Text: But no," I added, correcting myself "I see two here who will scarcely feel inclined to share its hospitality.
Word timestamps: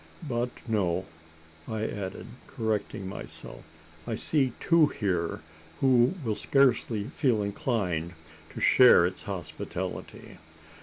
But 0.27 0.49
no," 0.67 1.05
I 1.67 1.83
added, 1.85 2.25
correcting 2.47 3.07
myself 3.07 3.63
"I 4.07 4.15
see 4.15 4.53
two 4.59 4.87
here 4.87 5.41
who 5.79 6.15
will 6.25 6.33
scarcely 6.33 7.03
feel 7.13 7.43
inclined 7.43 8.13
to 8.55 8.59
share 8.59 9.05
its 9.05 9.21
hospitality. 9.21 10.39